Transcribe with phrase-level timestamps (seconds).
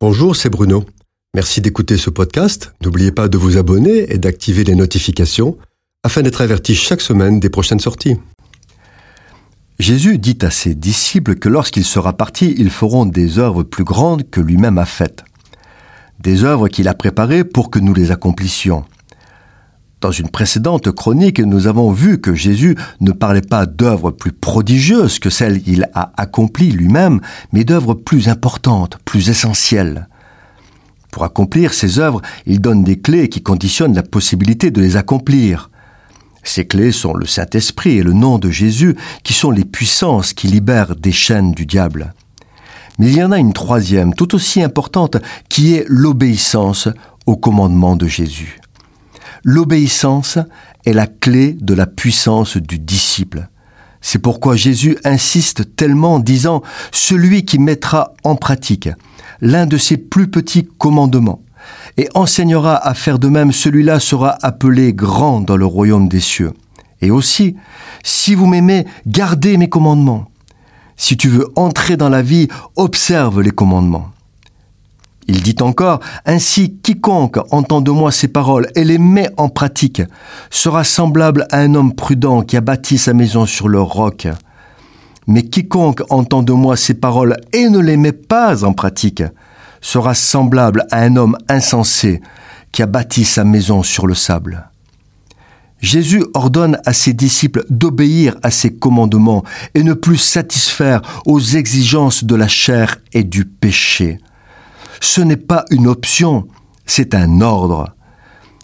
[0.00, 0.84] Bonjour, c'est Bruno.
[1.34, 2.72] Merci d'écouter ce podcast.
[2.84, 5.58] N'oubliez pas de vous abonner et d'activer les notifications
[6.04, 8.14] afin d'être averti chaque semaine des prochaines sorties.
[9.80, 14.30] Jésus dit à ses disciples que lorsqu'il sera parti, ils feront des œuvres plus grandes
[14.30, 15.24] que lui-même a faites.
[16.20, 18.84] Des œuvres qu'il a préparées pour que nous les accomplissions.
[20.00, 25.18] Dans une précédente chronique, nous avons vu que Jésus ne parlait pas d'œuvres plus prodigieuses
[25.18, 27.20] que celles qu'il a accomplies lui-même,
[27.52, 30.08] mais d'œuvres plus importantes, plus essentielles.
[31.10, 35.68] Pour accomplir ces œuvres, il donne des clés qui conditionnent la possibilité de les accomplir.
[36.44, 40.46] Ces clés sont le Saint-Esprit et le nom de Jésus, qui sont les puissances qui
[40.46, 42.14] libèrent des chaînes du diable.
[43.00, 45.16] Mais il y en a une troisième, tout aussi importante,
[45.48, 46.88] qui est l'obéissance
[47.26, 48.60] au commandement de Jésus.
[49.44, 50.38] L'obéissance
[50.84, 53.48] est la clé de la puissance du disciple.
[54.00, 58.88] C'est pourquoi Jésus insiste tellement en disant Celui qui mettra en pratique
[59.40, 61.42] l'un de ses plus petits commandements
[61.96, 66.52] et enseignera à faire de même, celui-là sera appelé grand dans le royaume des cieux.
[67.00, 67.56] Et aussi,
[68.02, 70.30] si vous m'aimez, gardez mes commandements.
[70.96, 74.10] Si tu veux entrer dans la vie, observe les commandements.
[75.28, 80.02] Il dit encore, Ainsi quiconque entend de moi ces paroles et les met en pratique
[80.50, 84.26] sera semblable à un homme prudent qui a bâti sa maison sur le roc.
[85.26, 89.22] Mais quiconque entend de moi ces paroles et ne les met pas en pratique
[89.82, 92.22] sera semblable à un homme insensé
[92.72, 94.70] qui a bâti sa maison sur le sable.
[95.80, 102.24] Jésus ordonne à ses disciples d'obéir à ses commandements et ne plus satisfaire aux exigences
[102.24, 104.18] de la chair et du péché
[105.00, 106.46] ce n'est pas une option,
[106.86, 107.94] c'est un ordre.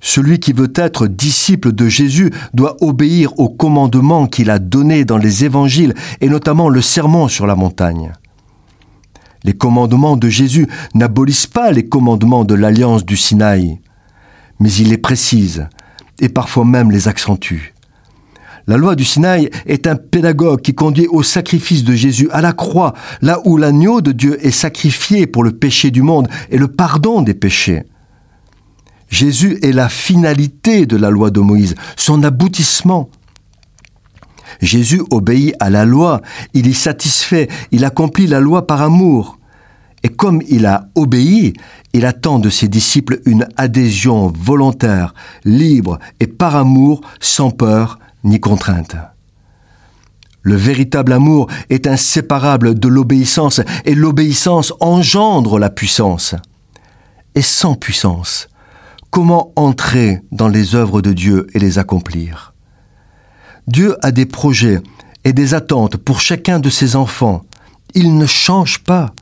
[0.00, 5.18] Celui qui veut être disciple de Jésus doit obéir aux commandements qu'il a donnés dans
[5.18, 8.12] les évangiles et notamment le sermon sur la montagne.
[9.44, 13.80] Les commandements de Jésus n'abolissent pas les commandements de l'alliance du Sinaï,
[14.60, 15.68] mais il les précise
[16.20, 17.74] et parfois même les accentue.
[18.68, 22.52] La loi du Sinaï est un pédagogue qui conduit au sacrifice de Jésus à la
[22.52, 22.92] croix,
[23.22, 27.22] là où l'agneau de Dieu est sacrifié pour le péché du monde et le pardon
[27.22, 27.84] des péchés.
[29.08, 33.08] Jésus est la finalité de la loi de Moïse, son aboutissement.
[34.60, 36.20] Jésus obéit à la loi,
[36.52, 39.38] il y satisfait, il accomplit la loi par amour.
[40.02, 41.54] Et comme il a obéi,
[41.94, 45.14] il attend de ses disciples une adhésion volontaire,
[45.46, 48.96] libre et par amour, sans peur, ni contrainte.
[50.42, 56.34] Le véritable amour est inséparable de l'obéissance et l'obéissance engendre la puissance.
[57.34, 58.48] Et sans puissance,
[59.10, 62.54] comment entrer dans les œuvres de Dieu et les accomplir?
[63.66, 64.80] Dieu a des projets
[65.24, 67.42] et des attentes pour chacun de ses enfants.
[67.94, 69.12] Il ne change pas.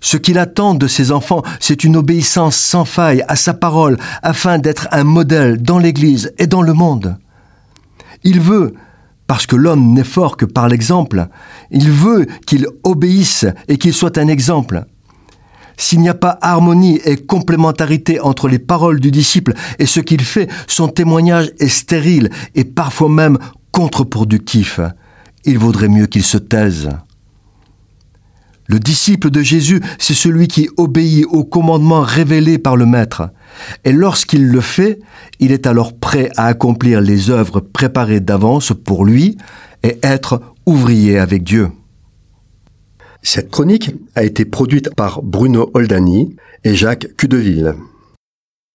[0.00, 4.58] Ce qu'il attend de ses enfants, c'est une obéissance sans faille à sa parole afin
[4.58, 7.18] d'être un modèle dans l'Église et dans le monde.
[8.24, 8.74] Il veut,
[9.26, 11.28] parce que l'homme n'est fort que par l'exemple,
[11.70, 14.84] il veut qu'il obéisse et qu'il soit un exemple.
[15.76, 20.20] S'il n'y a pas harmonie et complémentarité entre les paroles du disciple et ce qu'il
[20.20, 23.38] fait, son témoignage est stérile et parfois même
[23.72, 24.80] contre-productif.
[25.44, 26.90] Il vaudrait mieux qu'il se taise.
[28.70, 33.30] Le disciple de Jésus, c'est celui qui obéit aux commandements révélés par le Maître.
[33.84, 35.00] Et lorsqu'il le fait,
[35.40, 39.36] il est alors prêt à accomplir les œuvres préparées d'avance pour lui
[39.82, 41.72] et être ouvrier avec Dieu.
[43.22, 47.74] Cette chronique a été produite par Bruno Oldani et Jacques Cudeville.